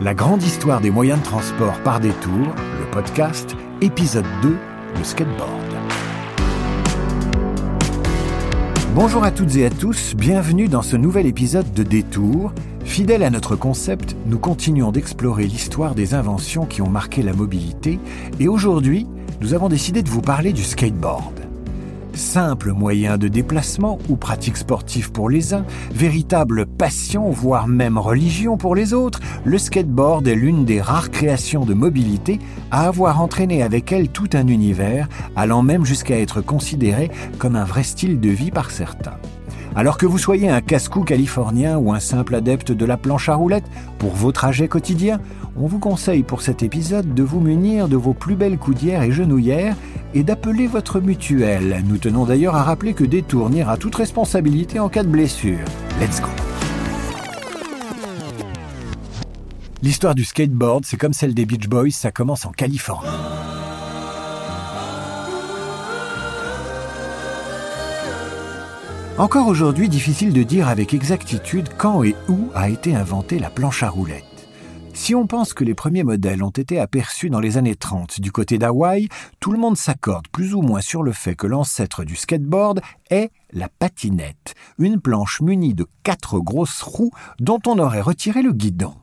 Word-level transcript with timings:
La 0.00 0.12
grande 0.12 0.42
histoire 0.42 0.80
des 0.80 0.90
moyens 0.90 1.20
de 1.20 1.24
transport 1.24 1.80
par 1.84 2.00
détour, 2.00 2.48
le 2.80 2.90
podcast, 2.90 3.54
épisode 3.80 4.26
2, 4.42 4.56
le 4.98 5.04
skateboard. 5.04 5.48
Bonjour 8.92 9.22
à 9.22 9.30
toutes 9.30 9.54
et 9.54 9.64
à 9.64 9.70
tous, 9.70 10.16
bienvenue 10.16 10.66
dans 10.66 10.82
ce 10.82 10.96
nouvel 10.96 11.26
épisode 11.26 11.72
de 11.72 11.84
Détour. 11.84 12.52
Fidèle 12.84 13.22
à 13.22 13.30
notre 13.30 13.54
concept, 13.54 14.16
nous 14.26 14.38
continuons 14.38 14.90
d'explorer 14.90 15.44
l'histoire 15.44 15.94
des 15.94 16.14
inventions 16.14 16.66
qui 16.66 16.82
ont 16.82 16.90
marqué 16.90 17.22
la 17.22 17.32
mobilité 17.32 18.00
et 18.40 18.48
aujourd'hui, 18.48 19.06
nous 19.40 19.54
avons 19.54 19.68
décidé 19.68 20.02
de 20.02 20.10
vous 20.10 20.22
parler 20.22 20.52
du 20.52 20.64
skateboard. 20.64 21.43
Simple 22.14 22.70
moyen 22.70 23.18
de 23.18 23.26
déplacement 23.26 23.98
ou 24.08 24.14
pratique 24.14 24.56
sportive 24.56 25.10
pour 25.10 25.28
les 25.28 25.52
uns, 25.52 25.64
véritable 25.92 26.64
passion, 26.64 27.30
voire 27.30 27.66
même 27.66 27.98
religion 27.98 28.56
pour 28.56 28.76
les 28.76 28.94
autres, 28.94 29.18
le 29.44 29.58
skateboard 29.58 30.28
est 30.28 30.36
l'une 30.36 30.64
des 30.64 30.80
rares 30.80 31.10
créations 31.10 31.64
de 31.64 31.74
mobilité 31.74 32.38
à 32.70 32.86
avoir 32.86 33.20
entraîné 33.20 33.64
avec 33.64 33.90
elle 33.90 34.10
tout 34.10 34.30
un 34.34 34.46
univers, 34.46 35.08
allant 35.34 35.62
même 35.62 35.84
jusqu'à 35.84 36.20
être 36.20 36.40
considéré 36.40 37.10
comme 37.38 37.56
un 37.56 37.64
vrai 37.64 37.82
style 37.82 38.20
de 38.20 38.30
vie 38.30 38.52
par 38.52 38.70
certains. 38.70 39.18
Alors 39.76 39.98
que 39.98 40.06
vous 40.06 40.18
soyez 40.18 40.48
un 40.48 40.60
casse-cou 40.60 41.02
californien 41.02 41.78
ou 41.78 41.92
un 41.92 41.98
simple 41.98 42.36
adepte 42.36 42.70
de 42.70 42.84
la 42.84 42.96
planche 42.96 43.28
à 43.28 43.34
roulettes 43.34 43.68
pour 43.98 44.14
vos 44.14 44.30
trajets 44.30 44.68
quotidiens, 44.68 45.18
on 45.56 45.66
vous 45.66 45.78
conseille 45.78 46.22
pour 46.22 46.42
cet 46.42 46.62
épisode 46.62 47.14
de 47.14 47.22
vous 47.22 47.40
munir 47.40 47.88
de 47.88 47.96
vos 47.96 48.14
plus 48.14 48.34
belles 48.34 48.58
coudières 48.58 49.02
et 49.02 49.12
genouillères 49.12 49.76
et 50.14 50.22
d'appeler 50.22 50.66
votre 50.66 51.00
mutuelle. 51.00 51.82
Nous 51.86 51.98
tenons 51.98 52.24
d'ailleurs 52.24 52.56
à 52.56 52.62
rappeler 52.62 52.94
que 52.94 53.04
Détour 53.04 53.50
à 53.66 53.76
toute 53.76 53.94
responsabilité 53.94 54.80
en 54.80 54.88
cas 54.88 55.02
de 55.02 55.08
blessure. 55.08 55.58
Let's 56.00 56.20
go 56.20 56.28
L'histoire 59.82 60.14
du 60.14 60.24
skateboard, 60.24 60.84
c'est 60.86 60.96
comme 60.96 61.12
celle 61.12 61.34
des 61.34 61.44
Beach 61.44 61.68
Boys, 61.68 61.90
ça 61.90 62.10
commence 62.10 62.46
en 62.46 62.52
Californie. 62.52 63.08
Encore 69.18 69.46
aujourd'hui, 69.46 69.88
difficile 69.88 70.32
de 70.32 70.42
dire 70.42 70.68
avec 70.68 70.94
exactitude 70.94 71.68
quand 71.76 72.02
et 72.02 72.16
où 72.28 72.48
a 72.54 72.68
été 72.68 72.96
inventée 72.96 73.38
la 73.38 73.50
planche 73.50 73.82
à 73.82 73.90
roulettes. 73.90 74.33
Si 74.94 75.14
on 75.14 75.26
pense 75.26 75.54
que 75.54 75.64
les 75.64 75.74
premiers 75.74 76.04
modèles 76.04 76.42
ont 76.44 76.50
été 76.50 76.78
aperçus 76.78 77.28
dans 77.28 77.40
les 77.40 77.58
années 77.58 77.74
30 77.74 78.20
du 78.20 78.30
côté 78.30 78.58
d'Hawaï, 78.58 79.08
tout 79.40 79.50
le 79.50 79.58
monde 79.58 79.76
s'accorde 79.76 80.28
plus 80.28 80.54
ou 80.54 80.62
moins 80.62 80.80
sur 80.80 81.02
le 81.02 81.12
fait 81.12 81.34
que 81.34 81.48
l'ancêtre 81.48 82.04
du 82.04 82.14
skateboard 82.14 82.80
est 83.10 83.30
la 83.52 83.68
patinette, 83.68 84.54
une 84.78 85.00
planche 85.00 85.40
munie 85.40 85.74
de 85.74 85.86
quatre 86.04 86.38
grosses 86.38 86.80
roues 86.80 87.10
dont 87.40 87.58
on 87.66 87.78
aurait 87.80 88.00
retiré 88.00 88.40
le 88.40 88.52
guidon. 88.52 88.94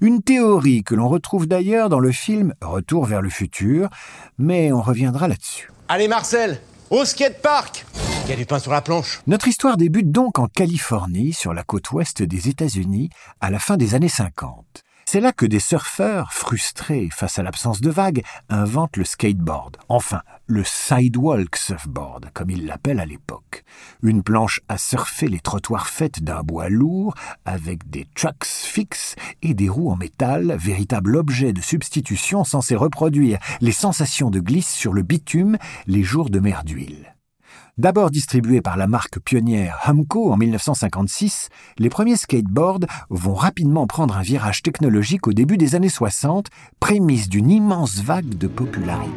Une 0.00 0.20
théorie 0.20 0.82
que 0.82 0.96
l'on 0.96 1.08
retrouve 1.08 1.46
d'ailleurs 1.46 1.88
dans 1.88 2.00
le 2.00 2.12
film 2.12 2.52
Retour 2.60 3.06
vers 3.06 3.22
le 3.22 3.30
futur, 3.30 3.88
mais 4.36 4.72
on 4.72 4.82
reviendra 4.82 5.28
là-dessus. 5.28 5.70
Allez 5.88 6.08
Marcel, 6.08 6.60
au 6.90 7.04
skatepark 7.04 7.86
il 8.26 8.30
y 8.30 8.32
a 8.32 8.36
du 8.36 8.44
pain 8.44 8.58
sur 8.58 8.72
la 8.72 8.80
planche. 8.80 9.20
Notre 9.28 9.46
histoire 9.46 9.76
débute 9.76 10.10
donc 10.10 10.40
en 10.40 10.48
Californie, 10.48 11.32
sur 11.32 11.54
la 11.54 11.62
côte 11.62 11.92
ouest 11.92 12.24
des 12.24 12.48
États-Unis, 12.48 13.08
à 13.40 13.50
la 13.50 13.60
fin 13.60 13.76
des 13.76 13.94
années 13.94 14.08
50. 14.08 14.82
C'est 15.08 15.20
là 15.20 15.30
que 15.30 15.46
des 15.46 15.60
surfeurs, 15.60 16.32
frustrés 16.32 17.10
face 17.12 17.38
à 17.38 17.44
l'absence 17.44 17.80
de 17.80 17.90
vagues, 17.90 18.24
inventent 18.48 18.96
le 18.96 19.04
skateboard, 19.04 19.76
enfin 19.88 20.22
le 20.48 20.64
sidewalk 20.64 21.54
surfboard, 21.54 22.30
comme 22.34 22.50
ils 22.50 22.66
l'appellent 22.66 22.98
à 22.98 23.06
l'époque. 23.06 23.62
Une 24.02 24.24
planche 24.24 24.60
à 24.68 24.78
surfer 24.78 25.28
les 25.28 25.38
trottoirs 25.38 25.86
faite 25.86 26.24
d'un 26.24 26.42
bois 26.42 26.68
lourd, 26.68 27.14
avec 27.44 27.88
des 27.88 28.08
trucks 28.16 28.44
fixes 28.44 29.14
et 29.42 29.54
des 29.54 29.68
roues 29.68 29.92
en 29.92 29.96
métal, 29.96 30.56
véritable 30.58 31.14
objet 31.14 31.52
de 31.52 31.60
substitution 31.60 32.42
censé 32.42 32.74
reproduire 32.74 33.38
les 33.60 33.70
sensations 33.70 34.30
de 34.30 34.40
glisse 34.40 34.74
sur 34.74 34.92
le 34.92 35.02
bitume 35.02 35.56
les 35.86 36.02
jours 36.02 36.30
de 36.30 36.40
mer 36.40 36.64
d'huile. 36.64 37.15
D'abord 37.78 38.10
distribués 38.10 38.62
par 38.62 38.78
la 38.78 38.86
marque 38.86 39.18
pionnière 39.18 39.78
Humco 39.84 40.32
en 40.32 40.38
1956, 40.38 41.50
les 41.76 41.90
premiers 41.90 42.16
skateboards 42.16 42.86
vont 43.10 43.34
rapidement 43.34 43.86
prendre 43.86 44.16
un 44.16 44.22
virage 44.22 44.62
technologique 44.62 45.26
au 45.26 45.34
début 45.34 45.58
des 45.58 45.74
années 45.74 45.90
60, 45.90 46.46
prémisse 46.80 47.28
d'une 47.28 47.50
immense 47.50 48.00
vague 48.00 48.38
de 48.38 48.46
popularité. 48.46 49.12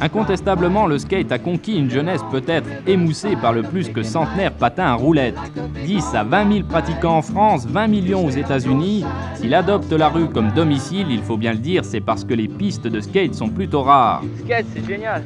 Incontestablement, 0.00 0.86
le 0.86 0.98
skate 0.98 1.32
a 1.32 1.38
conquis 1.38 1.76
une 1.76 1.90
jeunesse 1.90 2.20
peut-être 2.30 2.68
émoussée 2.86 3.34
par 3.36 3.52
le 3.52 3.62
plus 3.62 3.88
que 3.88 4.02
centenaire 4.02 4.52
patin 4.52 4.84
à 4.84 4.94
roulettes. 4.94 5.38
10 5.84 6.14
à 6.14 6.22
20 6.22 6.52
000 6.52 6.66
pratiquants 6.68 7.18
en 7.18 7.22
France, 7.22 7.66
20 7.66 7.88
millions 7.88 8.24
aux 8.24 8.30
États-Unis. 8.30 9.04
S'il 9.34 9.54
adopte 9.54 9.92
la 9.92 10.08
rue 10.08 10.28
comme 10.28 10.52
domicile, 10.52 11.08
il 11.10 11.22
faut 11.22 11.36
bien 11.36 11.52
le 11.52 11.58
dire, 11.58 11.84
c'est 11.84 12.00
parce 12.00 12.24
que 12.24 12.34
les 12.34 12.48
pistes 12.48 12.86
de 12.86 13.00
skate 13.00 13.34
sont 13.34 13.48
plutôt 13.48 13.82
rares. 13.82 14.22
Skate, 14.44 14.66
c'est 14.74 14.86
génial. 14.86 15.24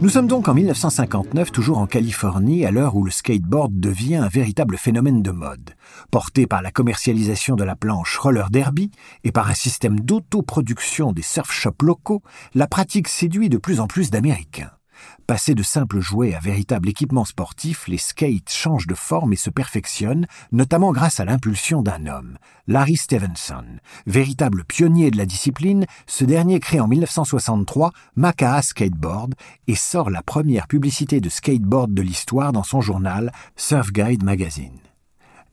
Nous 0.00 0.08
sommes 0.08 0.26
donc 0.26 0.48
en 0.48 0.54
1959, 0.54 1.52
toujours 1.52 1.78
en 1.78 1.86
Californie, 1.86 2.64
à 2.64 2.70
l'heure 2.70 2.96
où 2.96 3.04
le 3.04 3.10
skateboard 3.10 3.78
devient 3.78 4.16
un 4.16 4.28
véritable 4.28 4.76
phénomène 4.76 5.22
de 5.22 5.30
mode. 5.30 5.70
Porté 6.10 6.46
par 6.46 6.62
la 6.62 6.70
commercialisation 6.70 7.56
de 7.56 7.64
la 7.64 7.76
planche 7.76 8.16
roller 8.18 8.50
derby 8.50 8.90
et 9.24 9.32
par 9.32 9.48
un 9.48 9.54
système 9.54 10.00
d'autoproduction 10.00 11.12
des 11.12 11.22
surf 11.22 11.52
shops 11.52 11.82
locaux, 11.82 12.22
la 12.54 12.66
pratique 12.66 13.08
séduit 13.08 13.48
de 13.48 13.58
plus 13.58 13.80
en 13.80 13.86
plus 13.86 14.10
d'Américains. 14.10 14.70
Passés 15.26 15.54
de 15.54 15.62
simples 15.62 16.00
jouets 16.00 16.34
à 16.34 16.40
véritable 16.40 16.88
équipement 16.88 17.24
sportif, 17.24 17.86
les 17.86 17.98
skates 17.98 18.50
changent 18.50 18.88
de 18.88 18.94
forme 18.94 19.32
et 19.32 19.36
se 19.36 19.50
perfectionnent, 19.50 20.26
notamment 20.50 20.92
grâce 20.92 21.20
à 21.20 21.24
l'impulsion 21.24 21.80
d'un 21.80 22.06
homme, 22.06 22.38
Larry 22.66 22.96
Stevenson. 22.96 23.64
Véritable 24.06 24.64
pionnier 24.64 25.10
de 25.10 25.16
la 25.16 25.26
discipline, 25.26 25.86
ce 26.06 26.24
dernier 26.24 26.58
crée 26.58 26.80
en 26.80 26.88
1963 26.88 27.92
Macaha 28.16 28.62
Skateboard 28.62 29.34
et 29.68 29.76
sort 29.76 30.10
la 30.10 30.22
première 30.22 30.66
publicité 30.66 31.20
de 31.20 31.28
skateboard 31.28 31.94
de 31.94 32.02
l'histoire 32.02 32.52
dans 32.52 32.64
son 32.64 32.80
journal 32.80 33.32
Surf 33.56 33.92
Guide 33.92 34.24
Magazine. 34.24 34.91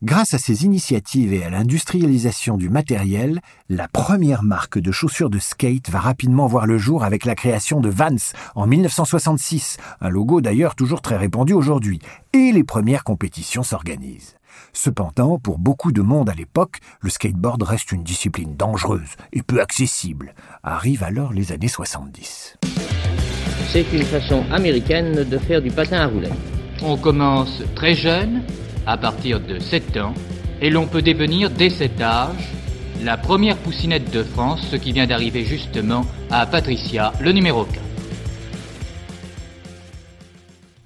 Grâce 0.02 0.32
à 0.32 0.38
ces 0.38 0.64
initiatives 0.64 1.34
et 1.34 1.44
à 1.44 1.50
l'industrialisation 1.50 2.56
du 2.56 2.70
matériel, 2.70 3.42
la 3.68 3.86
première 3.86 4.42
marque 4.42 4.78
de 4.78 4.90
chaussures 4.92 5.28
de 5.28 5.38
skate 5.38 5.90
va 5.90 5.98
rapidement 5.98 6.46
voir 6.46 6.66
le 6.66 6.78
jour 6.78 7.04
avec 7.04 7.26
la 7.26 7.34
création 7.34 7.80
de 7.80 7.90
Vans 7.90 8.32
en 8.54 8.66
1966, 8.66 9.76
un 10.00 10.08
logo 10.08 10.40
d'ailleurs 10.40 10.74
toujours 10.74 11.02
très 11.02 11.18
répandu 11.18 11.52
aujourd'hui, 11.52 11.98
et 12.32 12.50
les 12.50 12.64
premières 12.64 13.04
compétitions 13.04 13.62
s'organisent. 13.62 14.36
Cependant, 14.72 15.38
pour 15.38 15.58
beaucoup 15.58 15.92
de 15.92 16.00
monde 16.00 16.30
à 16.30 16.34
l'époque, 16.34 16.78
le 17.02 17.10
skateboard 17.10 17.62
reste 17.62 17.92
une 17.92 18.02
discipline 18.02 18.56
dangereuse 18.56 19.16
et 19.34 19.42
peu 19.42 19.60
accessible. 19.60 20.34
Arrivent 20.62 21.04
alors 21.04 21.34
les 21.34 21.52
années 21.52 21.68
70. 21.68 22.56
C'est 23.68 23.92
une 23.92 24.04
façon 24.04 24.46
américaine 24.50 25.24
de 25.24 25.38
faire 25.38 25.60
du 25.60 25.70
patin 25.70 25.98
à 25.98 26.06
roulettes. 26.06 26.32
On 26.82 26.96
commence 26.96 27.62
très 27.74 27.94
jeune 27.94 28.42
à 28.86 28.96
partir 28.96 29.40
de 29.40 29.58
7 29.58 29.96
ans 29.98 30.14
et 30.60 30.70
l'on 30.70 30.86
peut 30.86 31.02
devenir 31.02 31.50
dès 31.50 31.70
cet 31.70 32.00
âge 32.00 32.52
la 33.02 33.16
première 33.16 33.56
poussinette 33.56 34.10
de 34.10 34.22
France, 34.22 34.66
ce 34.70 34.76
qui 34.76 34.92
vient 34.92 35.06
d'arriver 35.06 35.44
justement 35.44 36.04
à 36.30 36.46
Patricia, 36.46 37.12
le 37.20 37.32
numéro 37.32 37.64
4. 37.64 37.80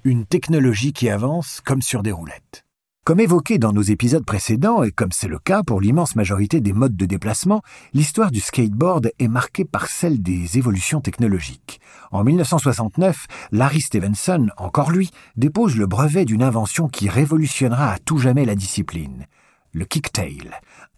Une 0.05 0.25
technologie 0.25 0.93
qui 0.93 1.09
avance 1.09 1.61
comme 1.61 1.81
sur 1.81 2.03
des 2.03 2.11
roulettes. 2.11 2.64
Comme 3.05 3.19
évoqué 3.19 3.59
dans 3.59 3.71
nos 3.71 3.83
épisodes 3.83 4.25
précédents, 4.25 4.81
et 4.81 4.89
comme 4.89 5.11
c'est 5.11 5.27
le 5.27 5.37
cas 5.37 5.61
pour 5.61 5.79
l'immense 5.79 6.15
majorité 6.15 6.59
des 6.59 6.73
modes 6.73 6.95
de 6.95 7.05
déplacement, 7.05 7.61
l'histoire 7.93 8.31
du 8.31 8.39
skateboard 8.39 9.11
est 9.19 9.27
marquée 9.27 9.63
par 9.63 9.85
celle 9.85 10.23
des 10.23 10.57
évolutions 10.57 11.01
technologiques. 11.01 11.79
En 12.11 12.23
1969, 12.23 13.27
Larry 13.51 13.81
Stevenson, 13.81 14.47
encore 14.57 14.89
lui, 14.89 15.11
dépose 15.35 15.75
le 15.75 15.85
brevet 15.85 16.25
d'une 16.25 16.41
invention 16.41 16.87
qui 16.87 17.07
révolutionnera 17.07 17.91
à 17.91 17.99
tout 17.99 18.17
jamais 18.17 18.43
la 18.43 18.55
discipline. 18.55 19.27
Le 19.71 19.85
kicktail, 19.85 20.49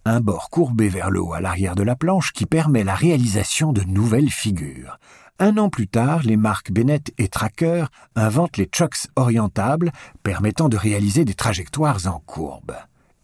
un 0.06 0.22
bord 0.22 0.50
courbé 0.50 0.88
vers 0.88 1.12
le 1.12 1.20
haut 1.20 1.34
à 1.34 1.42
l'arrière 1.42 1.76
de 1.76 1.84
la 1.84 1.98
planche 1.98 2.32
qui 2.32 2.46
permet 2.46 2.86
la 2.86 2.96
réalisation 2.96 3.74
de 3.74 3.82
nouvelles 3.82 4.32
figures. 4.32 4.98
Un 5.40 5.58
an 5.58 5.70
plus 5.70 5.88
tard, 5.88 6.24
les 6.24 6.36
marques 6.36 6.72
Bennett 6.72 7.14
et 7.20 7.28
Tracker 7.28 7.86
inventent 8.16 8.58
les 8.58 8.66
trucks 8.66 9.08
orientables 9.16 9.92
permettant 10.24 10.68
de 10.68 10.78
réaliser 10.78 11.26
des 11.26 11.36
trajectoires 11.36 12.08
en 12.08 12.20
courbe. 12.26 12.74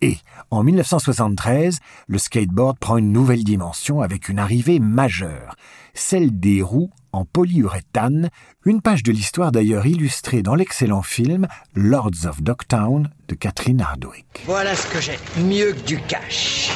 Et, 0.01 0.17
en 0.51 0.63
1973, 0.63 1.79
le 2.07 2.17
skateboard 2.19 2.77
prend 2.77 2.97
une 2.97 3.11
nouvelle 3.11 3.43
dimension 3.43 4.01
avec 4.01 4.29
une 4.29 4.37
arrivée 4.37 4.79
majeure, 4.79 5.55
celle 5.95 6.39
des 6.39 6.61
roues 6.61 6.91
en 7.13 7.25
polyuréthane, 7.25 8.29
une 8.63 8.81
page 8.81 9.01
de 9.01 9.11
l'histoire 9.11 9.51
d'ailleurs 9.51 9.87
illustrée 9.87 10.43
dans 10.43 10.55
l'excellent 10.55 11.03
film 11.03 11.47
Lords 11.73 12.25
of 12.25 12.43
Dogtown 12.43 13.09
de 13.27 13.35
Catherine 13.35 13.81
Hardwick. 13.81 14.43
Voilà 14.45 14.75
ce 14.75 14.87
que 14.87 15.01
j'ai, 15.01 15.17
mieux 15.41 15.73
que 15.73 15.85
du 15.87 15.99
cash 16.01 16.69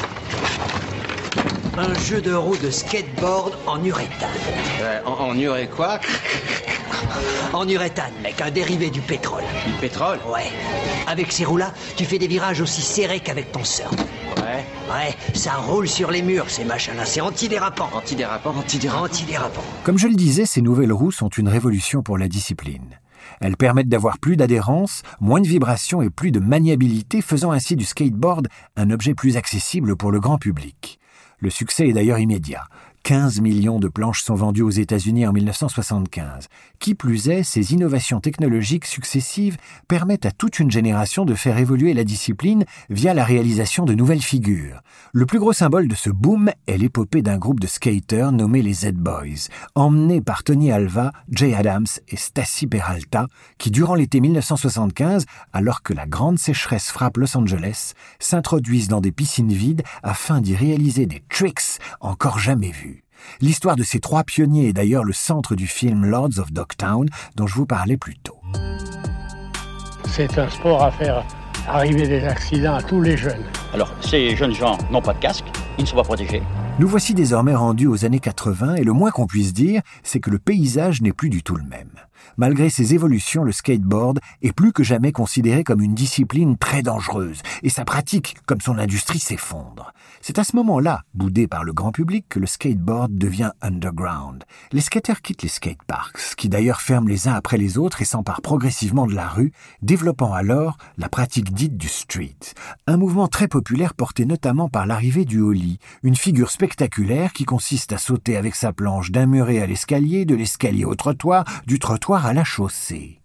un 1.77 1.93
jeu 1.99 2.21
de 2.21 2.33
roues 2.33 2.57
de 2.57 2.71
skateboard 2.71 3.53
en 3.67 3.83
uréthane. 3.83 4.29
en, 5.05 5.11
en 5.11 5.37
uré 5.37 5.67
quoi? 5.67 5.99
En 7.53 7.67
uréthane, 7.67 8.13
mec, 8.23 8.41
un 8.41 8.49
dérivé 8.51 8.89
du 8.89 9.01
pétrole. 9.01 9.43
Du 9.65 9.73
pétrole? 9.73 10.19
Ouais. 10.27 10.51
Avec 11.07 11.31
ces 11.31 11.45
roues-là, 11.45 11.71
tu 11.95 12.05
fais 12.05 12.17
des 12.17 12.27
virages 12.27 12.61
aussi 12.61 12.81
serrés 12.81 13.19
qu'avec 13.19 13.51
ton 13.51 13.63
surf. 13.63 13.91
Ouais. 14.37 14.65
Ouais, 14.89 15.15
ça 15.33 15.53
roule 15.53 15.87
sur 15.87 16.09
les 16.09 16.21
murs, 16.21 16.49
ces 16.49 16.63
machins-là. 16.63 17.05
C'est 17.05 17.21
antidérapant. 17.21 17.89
Antidérapant, 17.93 18.55
antidérapant. 18.57 19.03
Antidérapant. 19.03 19.63
Comme 19.83 19.99
je 19.99 20.07
le 20.07 20.15
disais, 20.15 20.45
ces 20.45 20.61
nouvelles 20.61 20.93
roues 20.93 21.11
sont 21.11 21.29
une 21.29 21.47
révolution 21.47 22.01
pour 22.01 22.17
la 22.17 22.27
discipline. 22.27 22.99
Elles 23.39 23.57
permettent 23.57 23.89
d'avoir 23.89 24.17
plus 24.17 24.35
d'adhérence, 24.35 25.03
moins 25.19 25.41
de 25.41 25.47
vibrations 25.47 26.01
et 26.01 26.09
plus 26.09 26.31
de 26.31 26.39
maniabilité, 26.39 27.21
faisant 27.21 27.51
ainsi 27.51 27.75
du 27.75 27.85
skateboard 27.85 28.47
un 28.77 28.89
objet 28.89 29.13
plus 29.13 29.37
accessible 29.37 29.95
pour 29.95 30.11
le 30.11 30.19
grand 30.19 30.37
public. 30.37 30.99
Le 31.39 31.49
succès 31.49 31.87
est 31.87 31.93
d'ailleurs 31.93 32.19
immédiat. 32.19 32.63
15 33.07 33.39
millions 33.39 33.79
de 33.79 33.87
planches 33.87 34.21
sont 34.21 34.35
vendues 34.35 34.63
aux 34.63 34.69
États-Unis 34.69 35.25
en 35.25 35.31
1975. 35.31 36.49
Qui 36.77 36.93
plus 36.93 37.29
est, 37.29 37.43
ces 37.43 37.71
innovations 37.71 38.19
technologiques 38.19 38.83
successives 38.83 39.55
permettent 39.87 40.25
à 40.25 40.31
toute 40.31 40.59
une 40.59 40.71
génération 40.71 41.23
de 41.23 41.33
faire 41.33 41.57
évoluer 41.57 41.93
la 41.93 42.03
discipline 42.03 42.65
via 42.89 43.13
la 43.13 43.23
réalisation 43.23 43.85
de 43.85 43.93
nouvelles 43.93 44.21
figures. 44.21 44.81
Le 45.13 45.25
plus 45.25 45.39
gros 45.39 45.53
symbole 45.53 45.87
de 45.87 45.95
ce 45.95 46.09
boom 46.09 46.51
est 46.67 46.77
l'épopée 46.77 47.21
d'un 47.21 47.37
groupe 47.37 47.61
de 47.61 47.67
skaters 47.67 48.33
nommé 48.33 48.61
les 48.61 48.73
Z-Boys, 48.73 49.47
emmenés 49.75 50.19
par 50.19 50.43
Tony 50.43 50.73
Alva, 50.73 51.13
Jay 51.31 51.55
Adams 51.55 51.87
et 52.09 52.17
Stacy 52.17 52.67
Peralta, 52.67 53.27
qui 53.57 53.71
durant 53.71 53.95
l'été 53.95 54.19
1975, 54.19 55.25
alors 55.53 55.81
que 55.81 55.93
la 55.93 56.07
grande 56.07 56.39
sécheresse 56.39 56.89
frappe 56.89 57.15
Los 57.15 57.37
Angeles, 57.37 57.93
s'introduisent 58.19 58.89
dans 58.89 58.99
des 58.99 59.13
piscines 59.13 59.53
vides 59.53 59.83
afin 60.03 60.41
d'y 60.41 60.57
réaliser 60.57 61.05
des 61.05 61.23
tricks 61.29 61.79
encore 62.01 62.39
jamais 62.39 62.71
vus. 62.71 62.96
L'histoire 63.41 63.75
de 63.75 63.83
ces 63.83 63.99
trois 63.99 64.23
pionniers 64.23 64.69
est 64.69 64.73
d'ailleurs 64.73 65.03
le 65.03 65.13
centre 65.13 65.55
du 65.55 65.67
film 65.67 66.05
Lords 66.05 66.39
of 66.39 66.51
Dogtown 66.51 67.07
dont 67.35 67.47
je 67.47 67.55
vous 67.55 67.65
parlais 67.65 67.97
plus 67.97 68.17
tôt. 68.17 68.39
C'est 70.07 70.37
un 70.37 70.49
sport 70.49 70.83
à 70.83 70.91
faire 70.91 71.23
arriver 71.67 72.07
des 72.07 72.23
accidents 72.23 72.75
à 72.75 72.81
tous 72.81 73.01
les 73.01 73.17
jeunes. 73.17 73.43
Alors, 73.73 73.93
ces 74.01 74.35
jeunes 74.35 74.55
gens 74.55 74.77
n'ont 74.91 75.01
pas 75.01 75.13
de 75.13 75.19
casque, 75.19 75.45
ils 75.77 75.83
ne 75.83 75.87
sont 75.87 75.95
pas 75.95 76.03
protégés. 76.03 76.41
Nous 76.79 76.87
voici 76.87 77.13
désormais 77.13 77.55
rendus 77.55 77.87
aux 77.87 78.05
années 78.05 78.19
80 78.19 78.75
et 78.75 78.83
le 78.83 78.93
moins 78.93 79.11
qu'on 79.11 79.27
puisse 79.27 79.53
dire, 79.53 79.81
c'est 80.03 80.19
que 80.19 80.29
le 80.29 80.39
paysage 80.39 81.01
n'est 81.01 81.11
plus 81.11 81.29
du 81.29 81.43
tout 81.43 81.55
le 81.55 81.63
même. 81.63 81.89
Malgré 82.37 82.69
ses 82.69 82.93
évolutions, 82.93 83.43
le 83.43 83.51
skateboard 83.51 84.19
est 84.41 84.51
plus 84.51 84.71
que 84.71 84.83
jamais 84.83 85.11
considéré 85.11 85.63
comme 85.63 85.81
une 85.81 85.95
discipline 85.95 86.57
très 86.57 86.81
dangereuse 86.81 87.41
et 87.63 87.69
sa 87.69 87.85
pratique, 87.85 88.37
comme 88.45 88.61
son 88.61 88.77
industrie, 88.77 89.19
s'effondre. 89.19 89.93
C'est 90.21 90.39
à 90.39 90.43
ce 90.43 90.55
moment-là, 90.55 91.01
boudé 91.13 91.47
par 91.47 91.63
le 91.63 91.73
grand 91.73 91.91
public, 91.91 92.25
que 92.29 92.39
le 92.39 92.47
skateboard 92.47 93.17
devient 93.17 93.51
underground. 93.61 94.43
Les 94.71 94.81
skaters 94.81 95.21
quittent 95.21 95.43
les 95.43 95.49
skateparks, 95.49 96.35
qui 96.35 96.49
d'ailleurs 96.49 96.81
ferment 96.81 97.07
les 97.07 97.27
uns 97.27 97.33
après 97.33 97.57
les 97.57 97.77
autres 97.77 98.01
et 98.01 98.05
s'emparent 98.05 98.41
progressivement 98.41 99.07
de 99.07 99.15
la 99.15 99.27
rue, 99.27 99.51
développant 99.81 100.33
alors 100.33 100.77
la 100.97 101.09
pratique 101.09 101.53
dite 101.53 101.77
du 101.77 101.87
street. 101.87 102.35
Un 102.87 102.97
mouvement 102.97 103.27
très 103.27 103.47
populaire 103.47 103.93
porté 103.93 104.25
notamment 104.25 104.69
par 104.69 104.85
l'arrivée 104.85 105.25
du 105.25 105.39
holly, 105.41 105.79
une 106.03 106.15
figure 106.15 106.51
spectaculaire 106.51 107.33
qui 107.33 107.45
consiste 107.45 107.93
à 107.93 107.97
sauter 107.97 108.37
avec 108.37 108.55
sa 108.55 108.73
planche 108.73 109.11
d'un 109.11 109.25
muret 109.27 109.61
à 109.61 109.67
l'escalier, 109.67 110.25
de 110.25 110.35
l'escalier 110.35 110.85
au 110.85 110.95
trottoir, 110.95 111.45
du 111.65 111.79
trottoir 111.79 112.06
à 112.15 112.33
la 112.33 112.43
chaussée. 112.43 113.21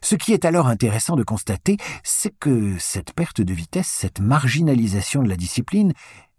Ce 0.00 0.14
qui 0.14 0.32
est 0.32 0.44
alors 0.44 0.68
intéressant 0.68 1.16
de 1.16 1.24
constater, 1.24 1.76
c'est 2.04 2.36
que 2.38 2.76
cette 2.78 3.12
perte 3.12 3.40
de 3.40 3.52
vitesse, 3.52 3.88
cette 3.88 4.20
marginalisation 4.20 5.22
de 5.22 5.28
la 5.28 5.36
discipline, 5.36 5.92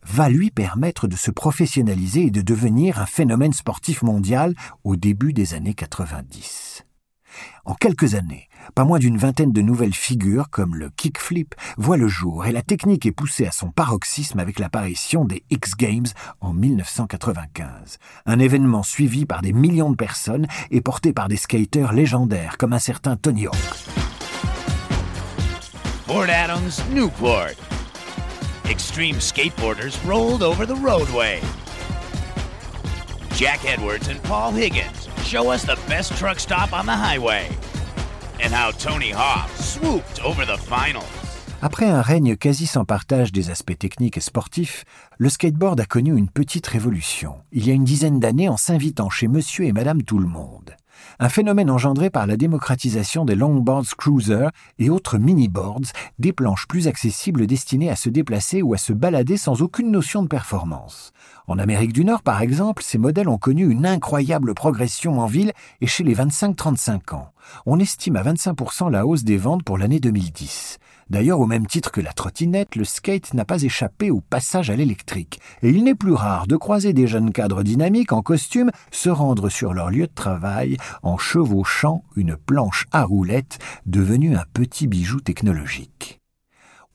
va 0.05 0.29
lui 0.29 0.51
permettre 0.51 1.07
de 1.07 1.15
se 1.15 1.31
professionnaliser 1.31 2.23
et 2.23 2.31
de 2.31 2.41
devenir 2.41 2.99
un 2.99 3.05
phénomène 3.05 3.53
sportif 3.53 4.01
mondial 4.01 4.53
au 4.83 4.95
début 4.95 5.33
des 5.33 5.53
années 5.53 5.73
90. 5.73 6.83
En 7.65 7.75
quelques 7.75 8.15
années, 8.15 8.49
pas 8.75 8.83
moins 8.83 8.99
d'une 8.99 9.17
vingtaine 9.17 9.51
de 9.51 9.61
nouvelles 9.61 9.93
figures 9.93 10.49
comme 10.49 10.75
le 10.75 10.89
kickflip 10.89 11.55
voient 11.77 11.97
le 11.97 12.07
jour 12.07 12.45
et 12.45 12.51
la 12.51 12.61
technique 12.61 13.05
est 13.05 13.11
poussée 13.11 13.45
à 13.47 13.51
son 13.51 13.71
paroxysme 13.71 14.39
avec 14.39 14.59
l'apparition 14.59 15.25
des 15.25 15.43
X 15.49 15.75
Games 15.75 16.07
en 16.41 16.53
1995. 16.53 17.99
Un 18.25 18.39
événement 18.39 18.83
suivi 18.83 19.25
par 19.25 19.41
des 19.41 19.53
millions 19.53 19.91
de 19.91 19.95
personnes 19.95 20.47
et 20.71 20.81
porté 20.81 21.13
par 21.13 21.27
des 21.27 21.37
skaters 21.37 21.93
légendaires 21.93 22.57
comme 22.57 22.73
un 22.73 22.79
certain 22.79 23.15
Tony 23.15 23.47
Hawk. 23.47 23.55
Fort 26.05 26.29
Adams, 26.29 26.71
Newport. 26.91 27.55
Extreme 28.69 29.19
skateboarders 29.19 29.97
rolled 30.05 30.43
over 30.43 30.65
the 30.65 30.75
roadway. 30.75 31.41
Jack 33.35 33.65
Edwards 33.65 34.09
and 34.09 34.21
Paul 34.23 34.51
Higgins 34.51 35.09
show 35.25 35.51
us 35.51 35.63
the 35.63 35.77
best 35.89 36.15
truck 36.17 36.39
stop 36.39 36.71
on 36.71 36.85
the 36.85 36.91
highway. 36.91 37.49
And 38.39 38.53
how 38.53 38.71
Tony 38.71 39.11
Hawk 39.11 39.49
swooped 39.55 40.23
over 40.23 40.45
the 40.45 40.57
finals. 40.57 41.05
Après 41.63 41.87
un 41.87 42.01
règne 42.01 42.35
quasi 42.35 42.67
sans 42.67 42.85
partage 42.85 43.31
des 43.31 43.49
aspects 43.49 43.77
techniques 43.77 44.17
et 44.17 44.21
sportifs, 44.21 44.85
le 45.17 45.29
skateboard 45.29 45.79
a 45.79 45.85
connu 45.85 46.15
une 46.15 46.29
petite 46.29 46.67
révolution, 46.67 47.35
il 47.51 47.65
y 47.65 47.71
a 47.71 47.73
une 47.73 47.85
dizaine 47.85 48.19
d'années 48.19 48.49
en 48.49 48.57
s'invitant 48.57 49.09
chez 49.09 49.27
monsieur 49.27 49.65
et 49.65 49.71
madame 49.71 50.03
tout 50.03 50.19
le 50.19 50.27
monde. 50.27 50.75
Un 51.19 51.29
phénomène 51.29 51.69
engendré 51.69 52.09
par 52.09 52.27
la 52.27 52.37
démocratisation 52.37 53.25
des 53.25 53.35
longboards 53.35 53.95
cruiser 53.97 54.47
et 54.79 54.89
autres 54.89 55.17
mini-boards, 55.17 55.91
des 56.19 56.33
planches 56.33 56.67
plus 56.67 56.87
accessibles 56.87 57.47
destinées 57.47 57.89
à 57.89 57.95
se 57.95 58.09
déplacer 58.09 58.61
ou 58.61 58.73
à 58.73 58.77
se 58.77 58.93
balader 58.93 59.37
sans 59.37 59.61
aucune 59.61 59.91
notion 59.91 60.23
de 60.23 60.27
performance. 60.27 61.11
En 61.47 61.59
Amérique 61.59 61.93
du 61.93 62.05
Nord, 62.05 62.21
par 62.21 62.41
exemple, 62.41 62.83
ces 62.83 62.97
modèles 62.97 63.29
ont 63.29 63.37
connu 63.37 63.69
une 63.69 63.85
incroyable 63.85 64.53
progression 64.53 65.19
en 65.19 65.25
ville 65.25 65.51
et 65.81 65.87
chez 65.87 66.03
les 66.03 66.15
25-35 66.15 67.15
ans. 67.15 67.29
On 67.65 67.79
estime 67.79 68.15
à 68.15 68.23
25% 68.23 68.89
la 68.89 69.05
hausse 69.05 69.23
des 69.23 69.37
ventes 69.37 69.63
pour 69.63 69.77
l'année 69.77 69.99
2010. 69.99 70.79
D'ailleurs, 71.09 71.39
au 71.39 71.45
même 71.45 71.67
titre 71.67 71.91
que 71.91 72.01
la 72.01 72.13
trottinette, 72.13 72.75
le 72.75 72.85
skate 72.85 73.33
n'a 73.33 73.45
pas 73.45 73.63
échappé 73.63 74.11
au 74.11 74.21
passage 74.21 74.69
à 74.69 74.75
l'électrique, 74.75 75.39
et 75.61 75.69
il 75.69 75.83
n'est 75.83 75.95
plus 75.95 76.13
rare 76.13 76.47
de 76.47 76.55
croiser 76.55 76.93
des 76.93 77.07
jeunes 77.07 77.31
cadres 77.31 77.63
dynamiques 77.63 78.13
en 78.13 78.21
costume 78.21 78.71
se 78.91 79.09
rendre 79.09 79.49
sur 79.49 79.73
leur 79.73 79.89
lieu 79.89 80.07
de 80.07 80.13
travail 80.13 80.77
en 81.01 81.17
chevauchant 81.17 82.03
une 82.15 82.35
planche 82.35 82.85
à 82.91 83.03
roulettes 83.03 83.59
devenue 83.85 84.35
un 84.35 84.45
petit 84.53 84.87
bijou 84.87 85.19
technologique. 85.19 86.19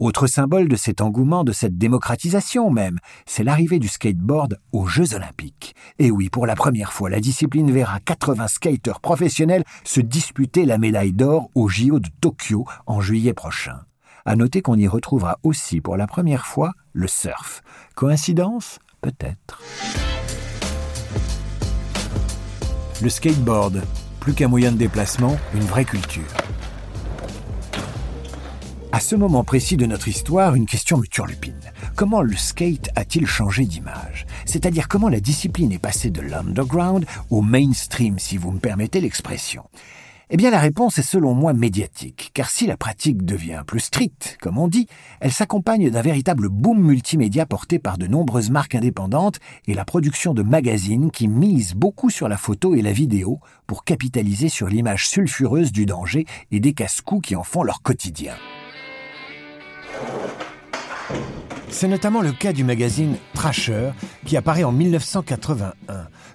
Autre 0.00 0.28
symbole 0.28 0.68
de 0.68 0.76
cet 0.76 1.00
engouement, 1.00 1.42
de 1.42 1.50
cette 1.50 1.76
démocratisation 1.76 2.70
même, 2.70 3.00
c'est 3.26 3.42
l'arrivée 3.42 3.80
du 3.80 3.88
skateboard 3.88 4.60
aux 4.70 4.86
Jeux 4.86 5.14
Olympiques. 5.14 5.74
Et 5.98 6.12
oui, 6.12 6.30
pour 6.30 6.46
la 6.46 6.54
première 6.54 6.92
fois, 6.92 7.10
la 7.10 7.18
discipline 7.18 7.72
verra 7.72 7.98
80 7.98 8.46
skateurs 8.46 9.00
professionnels 9.00 9.64
se 9.82 10.00
disputer 10.00 10.66
la 10.66 10.78
médaille 10.78 11.12
d'or 11.12 11.50
au 11.56 11.68
JO 11.68 11.98
de 11.98 12.08
Tokyo 12.20 12.64
en 12.86 13.00
juillet 13.00 13.34
prochain. 13.34 13.80
À 14.26 14.36
noter 14.36 14.62
qu'on 14.62 14.76
y 14.76 14.88
retrouvera 14.88 15.38
aussi 15.42 15.80
pour 15.80 15.96
la 15.96 16.06
première 16.06 16.46
fois 16.46 16.72
le 16.92 17.08
surf. 17.08 17.62
Coïncidence? 17.94 18.78
Peut-être. 19.00 19.62
Le 23.00 23.08
skateboard, 23.08 23.82
plus 24.18 24.34
qu'un 24.34 24.48
moyen 24.48 24.72
de 24.72 24.76
déplacement, 24.76 25.38
une 25.54 25.62
vraie 25.62 25.84
culture. 25.84 26.24
À 28.90 29.00
ce 29.00 29.14
moment 29.14 29.44
précis 29.44 29.76
de 29.76 29.86
notre 29.86 30.08
histoire, 30.08 30.54
une 30.54 30.66
question 30.66 30.96
me 30.96 31.06
turlupine. 31.06 31.60
Comment 31.94 32.22
le 32.22 32.34
skate 32.34 32.88
a-t-il 32.96 33.26
changé 33.26 33.66
d'image? 33.66 34.26
C'est-à-dire 34.46 34.88
comment 34.88 35.08
la 35.08 35.20
discipline 35.20 35.70
est 35.72 35.78
passée 35.78 36.10
de 36.10 36.22
l'underground 36.22 37.06
au 37.30 37.42
mainstream, 37.42 38.18
si 38.18 38.36
vous 38.36 38.50
me 38.50 38.58
permettez 38.58 39.00
l'expression? 39.00 39.64
Eh 40.30 40.36
bien 40.36 40.50
la 40.50 40.58
réponse 40.58 40.98
est 40.98 41.02
selon 41.02 41.32
moi 41.32 41.54
médiatique, 41.54 42.32
car 42.34 42.50
si 42.50 42.66
la 42.66 42.76
pratique 42.76 43.24
devient 43.24 43.62
plus 43.66 43.80
stricte, 43.80 44.36
comme 44.42 44.58
on 44.58 44.68
dit, 44.68 44.86
elle 45.20 45.32
s'accompagne 45.32 45.88
d'un 45.88 46.02
véritable 46.02 46.50
boom 46.50 46.82
multimédia 46.82 47.46
porté 47.46 47.78
par 47.78 47.96
de 47.96 48.06
nombreuses 48.06 48.50
marques 48.50 48.74
indépendantes 48.74 49.38
et 49.66 49.72
la 49.72 49.86
production 49.86 50.34
de 50.34 50.42
magazines 50.42 51.10
qui 51.10 51.28
misent 51.28 51.72
beaucoup 51.72 52.10
sur 52.10 52.28
la 52.28 52.36
photo 52.36 52.74
et 52.74 52.82
la 52.82 52.92
vidéo 52.92 53.40
pour 53.66 53.84
capitaliser 53.84 54.50
sur 54.50 54.68
l'image 54.68 55.08
sulfureuse 55.08 55.72
du 55.72 55.86
danger 55.86 56.26
et 56.50 56.60
des 56.60 56.74
casse-coups 56.74 57.28
qui 57.28 57.34
en 57.34 57.42
font 57.42 57.62
leur 57.62 57.80
quotidien. 57.80 58.34
C'est 61.70 61.88
notamment 61.88 62.22
le 62.22 62.32
cas 62.32 62.52
du 62.52 62.64
magazine 62.64 63.16
Trasher 63.34 63.90
qui 64.24 64.36
apparaît 64.36 64.64
en 64.64 64.72
1981. 64.72 65.72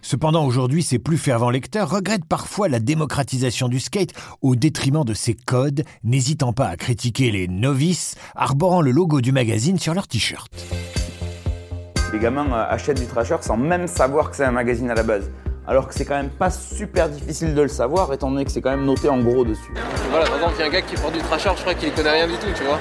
Cependant, 0.01 0.45
aujourd'hui, 0.45 0.83
ses 0.83 0.99
plus 0.99 1.17
fervents 1.17 1.49
lecteurs 1.49 1.89
regrettent 1.89 2.25
parfois 2.25 2.69
la 2.69 2.79
démocratisation 2.79 3.67
du 3.67 3.79
skate 3.79 4.13
au 4.41 4.55
détriment 4.55 5.03
de 5.03 5.13
ses 5.13 5.33
codes, 5.33 5.83
n'hésitant 6.03 6.53
pas 6.53 6.67
à 6.67 6.77
critiquer 6.77 7.31
les 7.31 7.47
novices 7.47 8.15
arborant 8.35 8.81
le 8.81 8.91
logo 8.91 9.21
du 9.21 9.31
magazine 9.31 9.79
sur 9.79 9.93
leur 9.93 10.07
t-shirt. 10.07 10.51
Les 12.13 12.19
gamins 12.19 12.51
euh, 12.51 12.65
achètent 12.69 12.99
du 12.99 13.07
Trasher 13.07 13.37
sans 13.41 13.57
même 13.57 13.87
savoir 13.87 14.29
que 14.29 14.35
c'est 14.35 14.45
un 14.45 14.51
magazine 14.51 14.91
à 14.91 14.95
la 14.95 15.03
base. 15.03 15.31
Alors 15.65 15.87
que 15.87 15.93
c'est 15.93 16.05
quand 16.05 16.15
même 16.15 16.29
pas 16.29 16.51
super 16.51 17.09
difficile 17.09 17.55
de 17.55 17.61
le 17.61 17.69
savoir, 17.69 18.13
étant 18.13 18.29
donné 18.29 18.45
que 18.45 18.51
c'est 18.51 18.61
quand 18.61 18.71
même 18.71 18.85
noté 18.85 19.09
en 19.09 19.19
gros 19.19 19.45
dessus. 19.45 19.73
Voilà, 20.11 20.25
par 20.25 20.35
exemple, 20.35 20.53
il 20.57 20.59
y 20.59 20.63
a 20.63 20.67
un 20.67 20.69
gars 20.69 20.81
qui 20.81 20.95
porte 20.95 21.13
du 21.13 21.21
Trasher, 21.21 21.51
je 21.55 21.61
crois 21.61 21.73
qu'il 21.73 21.91
connaît 21.93 22.11
rien 22.11 22.27
du 22.27 22.33
tout, 22.33 22.51
tu 22.55 22.63
vois. 22.63 22.79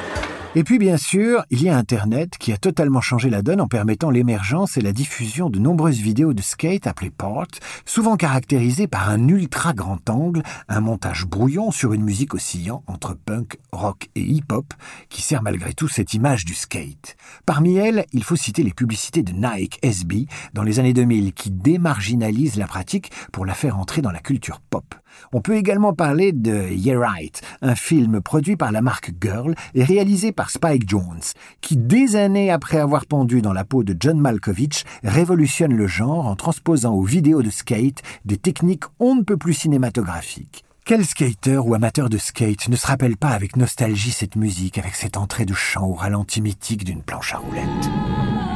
Et 0.54 0.64
puis 0.64 0.78
bien 0.78 0.98
sûr, 0.98 1.46
il 1.48 1.62
y 1.62 1.70
a 1.70 1.78
Internet 1.78 2.36
qui 2.36 2.52
a 2.52 2.58
totalement 2.58 3.00
changé 3.00 3.30
la 3.30 3.40
donne 3.40 3.62
en 3.62 3.68
permettant 3.68 4.10
l'émergence 4.10 4.76
et 4.76 4.82
la 4.82 4.92
diffusion 4.92 5.48
de 5.48 5.58
nombreuses 5.58 5.96
vidéos 5.96 6.34
de 6.34 6.42
skate 6.42 6.86
appelées 6.86 7.10
port, 7.10 7.46
souvent 7.86 8.16
caractérisées 8.16 8.86
par 8.86 9.08
un 9.08 9.28
ultra 9.28 9.72
grand 9.72 10.10
angle, 10.10 10.42
un 10.68 10.80
montage 10.80 11.24
brouillon 11.24 11.70
sur 11.70 11.94
une 11.94 12.02
musique 12.02 12.34
oscillant 12.34 12.84
entre 12.86 13.14
punk, 13.14 13.56
rock 13.72 14.10
et 14.14 14.20
hip-hop, 14.20 14.74
qui 15.08 15.22
sert 15.22 15.42
malgré 15.42 15.72
tout 15.72 15.88
cette 15.88 16.12
image 16.12 16.44
du 16.44 16.54
skate. 16.54 17.16
Parmi 17.46 17.76
elles, 17.76 18.04
il 18.12 18.22
faut 18.22 18.36
citer 18.36 18.62
les 18.62 18.74
publicités 18.74 19.22
de 19.22 19.32
Nike 19.32 19.78
SB 19.82 20.26
dans 20.52 20.64
les 20.64 20.78
années 20.80 20.92
2000 20.92 21.32
qui 21.32 21.50
démarginalisent 21.50 22.56
la 22.56 22.66
pratique 22.66 23.10
pour 23.32 23.46
la 23.46 23.54
faire 23.54 23.78
entrer 23.78 24.02
dans 24.02 24.12
la 24.12 24.20
culture 24.20 24.60
pop. 24.68 24.94
On 25.32 25.40
peut 25.40 25.56
également 25.56 25.92
parler 25.92 26.32
de 26.32 26.68
Yeah 26.70 26.98
Right, 26.98 27.40
un 27.62 27.74
film 27.74 28.20
produit 28.20 28.56
par 28.56 28.72
la 28.72 28.82
marque 28.82 29.12
Girl 29.20 29.54
et 29.74 29.84
réalisé 29.84 30.32
par 30.32 30.50
Spike 30.50 30.88
Jones, 30.88 31.22
qui 31.60 31.76
des 31.76 32.16
années 32.16 32.50
après 32.50 32.78
avoir 32.78 33.06
pendu 33.06 33.42
dans 33.42 33.52
la 33.52 33.64
peau 33.64 33.84
de 33.84 33.96
John 33.98 34.18
Malkovich, 34.18 34.84
révolutionne 35.04 35.74
le 35.74 35.86
genre 35.86 36.26
en 36.26 36.36
transposant 36.36 36.94
aux 36.94 37.04
vidéos 37.04 37.42
de 37.42 37.50
skate 37.50 38.02
des 38.24 38.36
techniques 38.36 38.84
on 38.98 39.14
ne 39.14 39.22
peut 39.22 39.36
plus 39.36 39.54
cinématographiques. 39.54 40.64
Quel 40.84 41.04
skater 41.04 41.58
ou 41.58 41.74
amateur 41.74 42.08
de 42.08 42.18
skate 42.18 42.68
ne 42.68 42.74
se 42.74 42.88
rappelle 42.88 43.16
pas 43.16 43.30
avec 43.30 43.56
nostalgie 43.56 44.10
cette 44.10 44.34
musique, 44.34 44.78
avec 44.78 44.96
cette 44.96 45.16
entrée 45.16 45.44
de 45.44 45.54
chant 45.54 45.86
au 45.86 45.94
ralenti 45.94 46.42
mythique 46.42 46.84
d'une 46.84 47.02
planche 47.02 47.34
à 47.34 47.38
roulettes? 47.38 48.51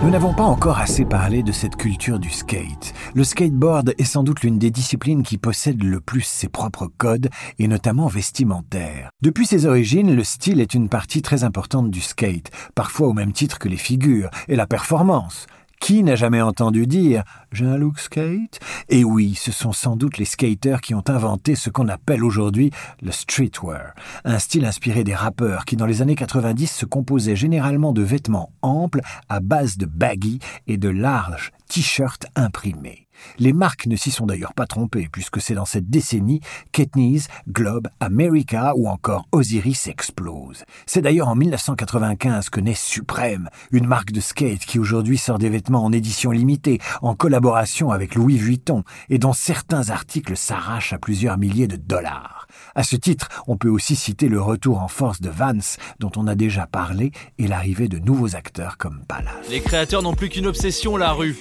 Nous 0.00 0.10
n'avons 0.10 0.32
pas 0.32 0.44
encore 0.44 0.78
assez 0.78 1.04
parlé 1.04 1.42
de 1.42 1.50
cette 1.50 1.74
culture 1.74 2.20
du 2.20 2.30
skate. 2.30 2.94
Le 3.14 3.24
skateboard 3.24 3.94
est 3.98 4.04
sans 4.04 4.22
doute 4.22 4.42
l'une 4.42 4.56
des 4.56 4.70
disciplines 4.70 5.24
qui 5.24 5.38
possède 5.38 5.82
le 5.82 6.00
plus 6.00 6.22
ses 6.22 6.48
propres 6.48 6.86
codes, 6.86 7.28
et 7.58 7.66
notamment 7.66 8.06
vestimentaires. 8.06 9.10
Depuis 9.22 9.44
ses 9.44 9.66
origines, 9.66 10.14
le 10.14 10.22
style 10.22 10.60
est 10.60 10.72
une 10.72 10.88
partie 10.88 11.20
très 11.20 11.42
importante 11.42 11.90
du 11.90 12.00
skate, 12.00 12.52
parfois 12.76 13.08
au 13.08 13.12
même 13.12 13.32
titre 13.32 13.58
que 13.58 13.68
les 13.68 13.76
figures 13.76 14.30
et 14.46 14.54
la 14.54 14.68
performance. 14.68 15.48
Qui 15.80 16.02
n'a 16.02 16.16
jamais 16.16 16.42
entendu 16.42 16.86
dire 16.86 17.22
J'ai 17.52 17.64
un 17.64 17.76
look 17.76 17.98
skate? 17.98 18.60
Et 18.88 19.04
oui, 19.04 19.34
ce 19.34 19.52
sont 19.52 19.72
sans 19.72 19.96
doute 19.96 20.18
les 20.18 20.24
skaters 20.24 20.80
qui 20.80 20.94
ont 20.94 21.04
inventé 21.08 21.54
ce 21.54 21.70
qu'on 21.70 21.88
appelle 21.88 22.24
aujourd'hui 22.24 22.70
le 23.00 23.12
streetwear, 23.12 23.94
un 24.24 24.38
style 24.38 24.64
inspiré 24.64 25.04
des 25.04 25.14
rappeurs 25.14 25.64
qui 25.64 25.76
dans 25.76 25.86
les 25.86 26.02
années 26.02 26.14
90 26.14 26.66
se 26.66 26.84
composait 26.84 27.36
généralement 27.36 27.92
de 27.92 28.02
vêtements 28.02 28.52
amples 28.62 29.00
à 29.28 29.40
base 29.40 29.78
de 29.78 29.86
baggy 29.86 30.40
et 30.66 30.76
de 30.76 30.88
larges 30.88 31.52
t-shirts 31.68 32.26
imprimés. 32.34 33.07
Les 33.38 33.52
marques 33.52 33.86
ne 33.86 33.96
s'y 33.96 34.10
sont 34.10 34.26
d'ailleurs 34.26 34.54
pas 34.54 34.66
trompées, 34.66 35.08
puisque 35.10 35.40
c'est 35.40 35.54
dans 35.54 35.64
cette 35.64 35.88
décennie 35.88 36.40
qu'Etnies, 36.72 37.24
Globe, 37.48 37.88
America 38.00 38.72
ou 38.76 38.88
encore 38.88 39.26
Osiris 39.32 39.86
explosent. 39.88 40.64
C'est 40.86 41.02
d'ailleurs 41.02 41.28
en 41.28 41.34
1995 41.34 42.50
que 42.50 42.60
naît 42.60 42.74
Supreme, 42.74 43.48
une 43.70 43.86
marque 43.86 44.12
de 44.12 44.20
skate 44.20 44.64
qui 44.64 44.78
aujourd'hui 44.78 45.18
sort 45.18 45.38
des 45.38 45.48
vêtements 45.48 45.84
en 45.84 45.92
édition 45.92 46.30
limitée, 46.30 46.80
en 47.02 47.14
collaboration 47.14 47.90
avec 47.90 48.14
Louis 48.14 48.36
Vuitton, 48.36 48.84
et 49.08 49.18
dont 49.18 49.32
certains 49.32 49.90
articles 49.90 50.36
s'arrachent 50.36 50.92
à 50.92 50.98
plusieurs 50.98 51.38
milliers 51.38 51.68
de 51.68 51.76
dollars. 51.76 52.46
À 52.74 52.82
ce 52.82 52.96
titre, 52.96 53.28
on 53.46 53.56
peut 53.56 53.68
aussi 53.68 53.96
citer 53.96 54.28
le 54.28 54.40
retour 54.40 54.80
en 54.80 54.88
force 54.88 55.20
de 55.20 55.30
Vance, 55.30 55.76
dont 55.98 56.10
on 56.16 56.26
a 56.26 56.34
déjà 56.34 56.66
parlé, 56.66 57.12
et 57.38 57.46
l'arrivée 57.46 57.88
de 57.88 57.98
nouveaux 57.98 58.36
acteurs 58.36 58.78
comme 58.78 59.02
Palace. 59.06 59.48
Les 59.50 59.60
créateurs 59.60 60.02
n'ont 60.02 60.14
plus 60.14 60.28
qu'une 60.28 60.46
obsession, 60.46 60.96
la 60.96 61.12
rue. 61.12 61.36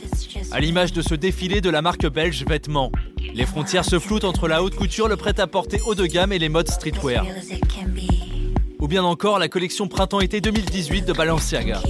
À 0.51 0.60
l'image 0.60 0.93
de 0.93 1.01
ce 1.01 1.15
défilé 1.15 1.62
de 1.62 1.66
la 1.69 1.81
marque 1.81 2.07
belge 2.07 2.43
Vêtements. 2.47 2.91
Les 3.33 3.45
frontières 3.45 3.86
se 3.86 4.00
floutent 4.00 4.24
entre 4.24 4.47
la 4.47 4.63
haute 4.63 4.75
couture, 4.75 5.07
le 5.07 5.17
prêt-à-porter 5.17 5.81
haut 5.86 5.95
de 5.95 6.05
gamme 6.05 6.31
et 6.31 6.39
les 6.39 6.50
modes 6.50 6.69
streetwear. 6.69 7.25
Ou 8.79 8.88
bien 8.88 9.03
encore 9.03 9.39
la 9.39 9.50
collection 9.50 9.88
printemps-été 9.88 10.39
2018 10.39 11.03
de 11.03 11.13
Balenciaga. 11.13 11.81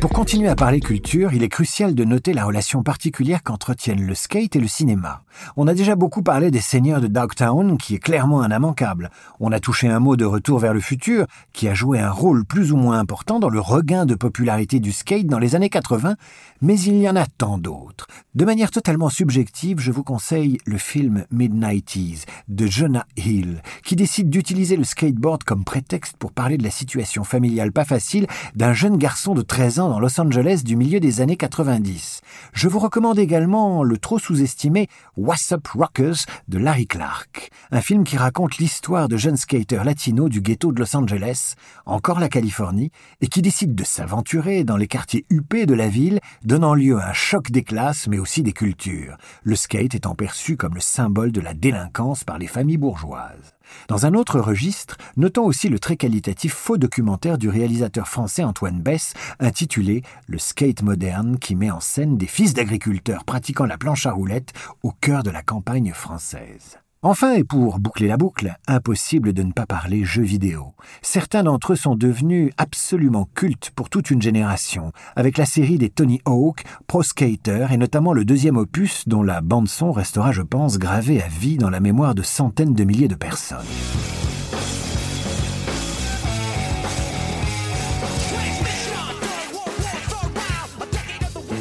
Pour 0.00 0.10
continuer 0.10 0.48
à 0.48 0.56
parler 0.56 0.80
culture, 0.80 1.34
il 1.34 1.42
est 1.42 1.50
crucial 1.50 1.94
de 1.94 2.04
noter 2.04 2.32
la 2.32 2.46
relation 2.46 2.82
particulière 2.82 3.42
qu'entretiennent 3.42 4.06
le 4.06 4.14
skate 4.14 4.56
et 4.56 4.60
le 4.60 4.66
cinéma. 4.66 5.22
On 5.56 5.66
a 5.66 5.74
déjà 5.74 5.94
beaucoup 5.94 6.22
parlé 6.22 6.50
des 6.50 6.60
Seigneurs 6.60 7.02
de 7.02 7.06
Dogtown, 7.06 7.76
qui 7.76 7.96
est 7.96 7.98
clairement 7.98 8.40
un 8.40 8.50
immanquable. 8.50 9.10
On 9.40 9.52
a 9.52 9.60
touché 9.60 9.88
un 9.88 10.00
mot 10.00 10.16
de 10.16 10.24
Retour 10.24 10.58
vers 10.58 10.72
le 10.72 10.80
futur, 10.80 11.26
qui 11.52 11.68
a 11.68 11.74
joué 11.74 11.98
un 11.98 12.10
rôle 12.10 12.46
plus 12.46 12.72
ou 12.72 12.76
moins 12.76 12.98
important 12.98 13.40
dans 13.40 13.50
le 13.50 13.60
regain 13.60 14.06
de 14.06 14.14
popularité 14.14 14.80
du 14.80 14.90
skate 14.90 15.26
dans 15.26 15.38
les 15.38 15.54
années 15.54 15.68
80, 15.68 16.16
mais 16.62 16.80
il 16.80 16.96
y 16.96 17.08
en 17.08 17.16
a 17.16 17.26
tant 17.26 17.58
d'autres. 17.58 18.06
De 18.34 18.46
manière 18.46 18.70
totalement 18.70 19.10
subjective, 19.10 19.80
je 19.80 19.92
vous 19.92 20.02
conseille 20.02 20.58
le 20.64 20.78
film 20.78 21.26
Midnighties 21.30 22.22
de 22.48 22.66
Jonah 22.66 23.06
Hill, 23.18 23.60
qui 23.84 23.96
décide 23.96 24.30
d'utiliser 24.30 24.76
le 24.76 24.84
skateboard 24.84 25.44
comme 25.44 25.64
prétexte 25.64 25.99
pour 26.18 26.32
parler 26.32 26.58
de 26.58 26.62
la 26.62 26.70
situation 26.70 27.24
familiale 27.24 27.72
pas 27.72 27.84
facile 27.84 28.26
d'un 28.54 28.72
jeune 28.72 28.96
garçon 28.96 29.34
de 29.34 29.42
13 29.42 29.80
ans 29.80 29.88
dans 29.88 30.00
Los 30.00 30.20
Angeles 30.20 30.62
du 30.64 30.76
milieu 30.76 31.00
des 31.00 31.20
années 31.20 31.36
90. 31.36 32.20
Je 32.52 32.68
vous 32.68 32.78
recommande 32.78 33.18
également 33.18 33.82
le 33.82 33.98
trop 33.98 34.18
sous-estimé 34.18 34.88
What's 35.16 35.52
Up 35.52 35.66
Rockers 35.68 36.26
de 36.48 36.58
Larry 36.58 36.86
Clark, 36.86 37.50
un 37.70 37.80
film 37.80 38.04
qui 38.04 38.16
raconte 38.16 38.58
l'histoire 38.58 39.08
de 39.08 39.16
jeunes 39.16 39.36
skaters 39.36 39.84
latinos 39.84 40.30
du 40.30 40.40
ghetto 40.40 40.72
de 40.72 40.80
Los 40.80 40.96
Angeles, 40.96 41.54
encore 41.86 42.20
la 42.20 42.28
Californie, 42.28 42.90
et 43.20 43.28
qui 43.28 43.42
décident 43.42 43.74
de 43.74 43.84
s'aventurer 43.84 44.64
dans 44.64 44.76
les 44.76 44.86
quartiers 44.86 45.26
huppés 45.30 45.66
de 45.66 45.74
la 45.74 45.88
ville, 45.88 46.20
donnant 46.44 46.74
lieu 46.74 46.98
à 46.98 47.10
un 47.10 47.12
choc 47.12 47.50
des 47.50 47.62
classes 47.62 48.08
mais 48.08 48.18
aussi 48.18 48.42
des 48.42 48.52
cultures, 48.52 49.16
le 49.42 49.56
skate 49.56 49.94
étant 49.94 50.14
perçu 50.14 50.56
comme 50.56 50.74
le 50.74 50.80
symbole 50.80 51.32
de 51.32 51.40
la 51.40 51.54
délinquance 51.54 52.24
par 52.24 52.38
les 52.38 52.46
familles 52.46 52.78
bourgeoises. 52.78 53.54
Dans 53.88 54.06
un 54.06 54.14
autre 54.14 54.40
registre, 54.40 54.96
notons 55.16 55.44
aussi 55.44 55.68
le 55.68 55.78
très 55.78 55.96
qualitatif 55.96 56.54
faux 56.54 56.78
documentaire 56.78 57.38
du 57.38 57.48
réalisateur 57.48 58.08
français 58.08 58.44
Antoine 58.44 58.80
Bess, 58.80 59.14
intitulé 59.38 60.02
Le 60.26 60.38
skate 60.38 60.82
moderne, 60.82 61.38
qui 61.38 61.54
met 61.54 61.70
en 61.70 61.80
scène 61.80 62.16
des 62.16 62.26
fils 62.26 62.54
d'agriculteurs 62.54 63.24
pratiquant 63.24 63.66
la 63.66 63.78
planche 63.78 64.06
à 64.06 64.12
roulettes 64.12 64.52
au 64.82 64.92
cœur 64.92 65.22
de 65.22 65.30
la 65.30 65.42
campagne 65.42 65.92
française. 65.92 66.78
Enfin, 67.02 67.32
et 67.32 67.44
pour 67.44 67.78
boucler 67.78 68.08
la 68.08 68.18
boucle, 68.18 68.54
impossible 68.66 69.32
de 69.32 69.42
ne 69.42 69.52
pas 69.52 69.64
parler 69.64 70.04
jeux 70.04 70.22
vidéo. 70.22 70.74
Certains 71.00 71.42
d'entre 71.42 71.72
eux 71.72 71.76
sont 71.76 71.94
devenus 71.94 72.52
absolument 72.58 73.26
cultes 73.34 73.70
pour 73.74 73.88
toute 73.88 74.10
une 74.10 74.20
génération, 74.20 74.92
avec 75.16 75.38
la 75.38 75.46
série 75.46 75.78
des 75.78 75.88
Tony 75.88 76.20
Hawk, 76.26 76.62
Pro 76.86 77.02
Skater 77.02 77.68
et 77.70 77.78
notamment 77.78 78.12
le 78.12 78.26
deuxième 78.26 78.58
opus 78.58 79.08
dont 79.08 79.22
la 79.22 79.40
bande-son 79.40 79.92
restera, 79.92 80.30
je 80.30 80.42
pense, 80.42 80.76
gravée 80.76 81.22
à 81.22 81.28
vie 81.28 81.56
dans 81.56 81.70
la 81.70 81.80
mémoire 81.80 82.14
de 82.14 82.22
centaines 82.22 82.74
de 82.74 82.84
milliers 82.84 83.08
de 83.08 83.14
personnes. 83.14 83.64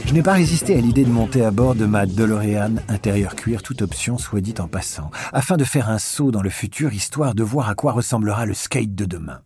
Je 0.09 0.15
n'ai 0.15 0.23
pas 0.23 0.33
résisté 0.33 0.75
à 0.75 0.81
l'idée 0.81 1.05
de 1.05 1.11
monter 1.11 1.45
à 1.45 1.51
bord 1.51 1.75
de 1.75 1.85
ma 1.85 2.07
DeLorean 2.07 2.77
intérieur 2.87 3.35
cuir, 3.35 3.61
toute 3.61 3.83
option 3.83 4.17
soit 4.17 4.41
dit 4.41 4.55
en 4.57 4.67
passant, 4.67 5.11
afin 5.33 5.55
de 5.55 5.63
faire 5.63 5.87
un 5.87 5.99
saut 5.99 6.31
dans 6.31 6.41
le 6.41 6.49
futur, 6.49 6.91
histoire 6.93 7.35
de 7.35 7.43
voir 7.43 7.69
à 7.69 7.75
quoi 7.75 7.91
ressemblera 7.91 8.47
le 8.47 8.55
skate 8.55 8.95
de 8.95 9.05
demain. 9.05 9.41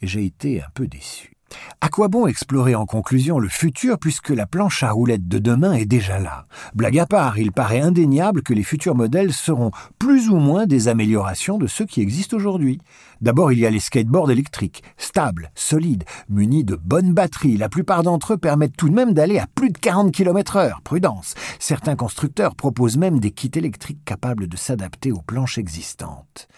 J'ai 0.00 0.24
été 0.24 0.62
un 0.62 0.68
peu 0.72 0.86
déçu. 0.86 1.34
À 1.82 1.90
quoi 1.90 2.08
bon 2.08 2.26
explorer 2.26 2.74
en 2.74 2.86
conclusion 2.86 3.38
le 3.38 3.50
futur 3.50 3.98
puisque 3.98 4.30
la 4.30 4.46
planche 4.46 4.82
à 4.82 4.90
roulettes 4.90 5.28
de 5.28 5.38
demain 5.38 5.74
est 5.74 5.84
déjà 5.84 6.18
là? 6.18 6.46
Blague 6.74 6.98
à 6.98 7.04
part, 7.04 7.38
il 7.38 7.52
paraît 7.52 7.80
indéniable 7.80 8.42
que 8.42 8.54
les 8.54 8.62
futurs 8.62 8.94
modèles 8.94 9.34
seront 9.34 9.70
plus 9.98 10.30
ou 10.30 10.36
moins 10.36 10.64
des 10.64 10.88
améliorations 10.88 11.58
de 11.58 11.66
ceux 11.66 11.84
qui 11.84 12.00
existent 12.00 12.38
aujourd'hui. 12.38 12.78
D'abord, 13.20 13.52
il 13.52 13.58
y 13.58 13.66
a 13.66 13.70
les 13.70 13.80
skateboards 13.80 14.30
électriques, 14.30 14.82
stables, 14.96 15.50
solides, 15.54 16.04
munis 16.28 16.64
de 16.64 16.76
bonnes 16.76 17.14
batteries. 17.14 17.56
La 17.56 17.68
plupart 17.68 18.02
d'entre 18.02 18.34
eux 18.34 18.38
permettent 18.38 18.76
tout 18.76 18.88
de 18.88 18.94
même 18.94 19.14
d'aller 19.14 19.38
à 19.38 19.46
plus 19.46 19.70
de 19.70 19.78
40 19.78 20.12
km 20.12 20.56
heure. 20.56 20.80
Prudence. 20.82 21.34
Certains 21.58 21.96
constructeurs 21.96 22.54
proposent 22.54 22.98
même 22.98 23.20
des 23.20 23.30
kits 23.30 23.50
électriques 23.54 24.04
capables 24.04 24.48
de 24.48 24.56
s'adapter 24.56 25.12
aux 25.12 25.22
planches 25.22 25.58
existantes. 25.58 26.48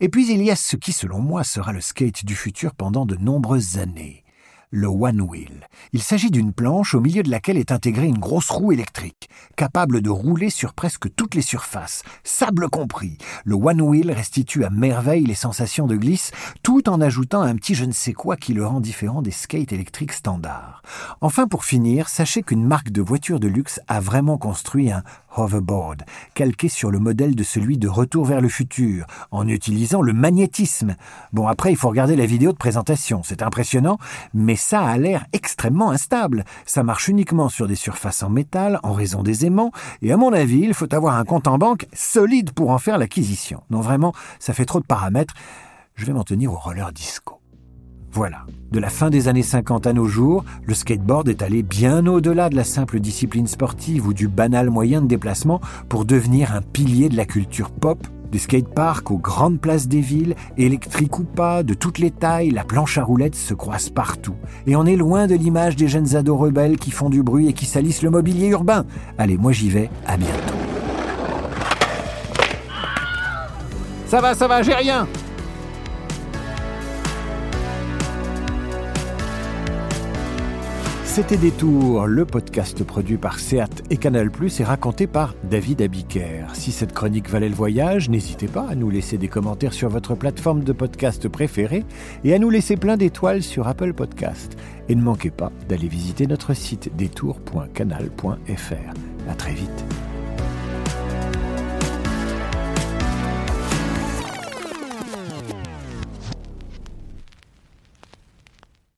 Et 0.00 0.08
puis 0.08 0.30
il 0.30 0.42
y 0.42 0.50
a 0.50 0.56
ce 0.56 0.76
qui, 0.76 0.92
selon 0.92 1.20
moi, 1.20 1.44
sera 1.44 1.72
le 1.72 1.80
skate 1.80 2.24
du 2.24 2.34
futur 2.34 2.74
pendant 2.74 3.06
de 3.06 3.16
nombreuses 3.16 3.78
années 3.78 4.21
le 4.72 4.86
One 4.86 5.20
Wheel. 5.20 5.68
Il 5.92 6.02
s'agit 6.02 6.30
d'une 6.30 6.54
planche 6.54 6.94
au 6.94 7.00
milieu 7.00 7.22
de 7.22 7.30
laquelle 7.30 7.58
est 7.58 7.72
intégrée 7.72 8.06
une 8.06 8.18
grosse 8.18 8.48
roue 8.48 8.72
électrique, 8.72 9.28
capable 9.54 10.00
de 10.00 10.08
rouler 10.08 10.48
sur 10.48 10.72
presque 10.72 11.14
toutes 11.14 11.34
les 11.34 11.42
surfaces, 11.42 12.02
sable 12.24 12.70
compris. 12.70 13.18
Le 13.44 13.54
One 13.54 13.82
Wheel 13.82 14.10
restitue 14.10 14.64
à 14.64 14.70
merveille 14.70 15.26
les 15.26 15.34
sensations 15.34 15.86
de 15.86 15.96
glisse, 15.96 16.30
tout 16.62 16.88
en 16.88 17.02
ajoutant 17.02 17.42
un 17.42 17.54
petit 17.54 17.74
je 17.74 17.84
ne 17.84 17.92
sais 17.92 18.14
quoi 18.14 18.38
qui 18.38 18.54
le 18.54 18.66
rend 18.66 18.80
différent 18.80 19.20
des 19.20 19.30
skates 19.30 19.72
électriques 19.72 20.14
standards. 20.14 20.82
Enfin, 21.20 21.46
pour 21.46 21.66
finir, 21.66 22.08
sachez 22.08 22.42
qu'une 22.42 22.64
marque 22.64 22.90
de 22.90 23.02
voiture 23.02 23.40
de 23.40 23.48
luxe 23.48 23.78
a 23.88 24.00
vraiment 24.00 24.38
construit 24.38 24.90
un 24.90 25.02
hoverboard, 25.36 26.04
calqué 26.34 26.68
sur 26.68 26.90
le 26.90 26.98
modèle 26.98 27.34
de 27.34 27.42
celui 27.42 27.78
de 27.78 27.88
Retour 27.88 28.24
vers 28.24 28.40
le 28.40 28.48
futur, 28.48 29.06
en 29.30 29.46
utilisant 29.46 30.02
le 30.02 30.12
magnétisme. 30.12 30.96
Bon, 31.32 31.46
après, 31.46 31.72
il 31.72 31.76
faut 31.76 31.88
regarder 31.88 32.16
la 32.16 32.26
vidéo 32.26 32.52
de 32.52 32.56
présentation. 32.56 33.22
C'est 33.22 33.42
impressionnant, 33.42 33.98
mais 34.34 34.56
ça 34.56 34.82
a 34.82 34.96
l'air 34.98 35.26
extrêmement 35.32 35.90
instable. 35.90 36.44
Ça 36.66 36.82
marche 36.82 37.08
uniquement 37.08 37.48
sur 37.48 37.68
des 37.68 37.74
surfaces 37.74 38.22
en 38.22 38.30
métal, 38.30 38.80
en 38.82 38.92
raison 38.92 39.22
des 39.22 39.46
aimants, 39.46 39.72
et 40.00 40.12
à 40.12 40.16
mon 40.16 40.32
avis, 40.32 40.60
il 40.60 40.74
faut 40.74 40.92
avoir 40.94 41.16
un 41.16 41.24
compte 41.24 41.46
en 41.46 41.58
banque 41.58 41.86
solide 41.92 42.52
pour 42.52 42.70
en 42.70 42.78
faire 42.78 42.98
l'acquisition. 42.98 43.62
Non, 43.70 43.80
vraiment, 43.80 44.12
ça 44.38 44.54
fait 44.54 44.64
trop 44.64 44.80
de 44.80 44.86
paramètres. 44.86 45.34
Je 45.94 46.06
vais 46.06 46.12
m'en 46.12 46.24
tenir 46.24 46.52
au 46.52 46.56
roller 46.56 46.92
disco. 46.92 47.41
Voilà, 48.14 48.44
de 48.70 48.78
la 48.78 48.90
fin 48.90 49.08
des 49.08 49.28
années 49.28 49.42
50 49.42 49.86
à 49.86 49.94
nos 49.94 50.06
jours, 50.06 50.44
le 50.66 50.74
skateboard 50.74 51.30
est 51.30 51.40
allé 51.40 51.62
bien 51.62 52.06
au-delà 52.06 52.50
de 52.50 52.56
la 52.56 52.64
simple 52.64 53.00
discipline 53.00 53.46
sportive 53.46 54.06
ou 54.06 54.12
du 54.12 54.28
banal 54.28 54.68
moyen 54.68 55.00
de 55.00 55.06
déplacement 55.06 55.62
pour 55.88 56.04
devenir 56.04 56.54
un 56.54 56.60
pilier 56.60 57.08
de 57.08 57.16
la 57.16 57.24
culture 57.24 57.70
pop 57.70 58.06
des 58.30 58.38
skateparks 58.38 59.10
aux 59.10 59.18
grandes 59.18 59.60
places 59.60 59.88
des 59.88 60.00
villes, 60.00 60.34
électriques 60.56 61.18
ou 61.18 61.24
pas, 61.24 61.62
de 61.62 61.74
toutes 61.74 61.98
les 61.98 62.10
tailles, 62.10 62.50
la 62.50 62.64
planche 62.64 62.96
à 62.96 63.04
roulettes 63.04 63.34
se 63.34 63.54
croise 63.54 63.90
partout. 63.90 64.34
Et 64.66 64.74
on 64.74 64.86
est 64.86 64.96
loin 64.96 65.26
de 65.26 65.34
l'image 65.34 65.76
des 65.76 65.86
jeunes 65.86 66.16
ados 66.16 66.38
rebelles 66.38 66.78
qui 66.78 66.90
font 66.90 67.10
du 67.10 67.22
bruit 67.22 67.48
et 67.48 67.52
qui 67.52 67.66
salissent 67.66 68.02
le 68.02 68.10
mobilier 68.10 68.48
urbain. 68.48 68.86
Allez, 69.18 69.36
moi 69.36 69.52
j'y 69.52 69.68
vais, 69.68 69.90
à 70.06 70.16
bientôt. 70.16 70.54
Ça 74.06 74.20
va, 74.20 74.34
ça 74.34 74.48
va, 74.48 74.62
j'ai 74.62 74.74
rien 74.74 75.06
C'était 81.14 81.36
Détour, 81.36 82.06
le 82.06 82.24
podcast 82.24 82.82
produit 82.84 83.18
par 83.18 83.38
Seat 83.38 83.84
et 83.90 83.98
Canal+, 83.98 84.30
et 84.58 84.64
raconté 84.64 85.06
par 85.06 85.34
David 85.44 85.82
Abiker. 85.82 86.46
Si 86.54 86.72
cette 86.72 86.94
chronique 86.94 87.28
valait 87.28 87.50
le 87.50 87.54
voyage, 87.54 88.08
n'hésitez 88.08 88.48
pas 88.48 88.66
à 88.66 88.74
nous 88.74 88.88
laisser 88.88 89.18
des 89.18 89.28
commentaires 89.28 89.74
sur 89.74 89.90
votre 89.90 90.14
plateforme 90.14 90.64
de 90.64 90.72
podcast 90.72 91.28
préférée 91.28 91.84
et 92.24 92.32
à 92.32 92.38
nous 92.38 92.48
laisser 92.48 92.78
plein 92.78 92.96
d'étoiles 92.96 93.42
sur 93.42 93.68
Apple 93.68 93.92
Podcast. 93.92 94.56
Et 94.88 94.94
ne 94.94 95.02
manquez 95.02 95.30
pas 95.30 95.52
d'aller 95.68 95.86
visiter 95.86 96.26
notre 96.26 96.54
site 96.54 96.96
détour.canal.fr. 96.96 99.28
À 99.28 99.34
très 99.34 99.52
vite. 99.52 99.84